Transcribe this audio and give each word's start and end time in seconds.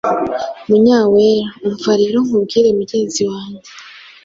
Munyawera:Umva 0.67 1.91
rero 2.01 2.17
nkubwire 2.25 2.69
mugenzi 2.79 3.21
wange. 3.31 3.69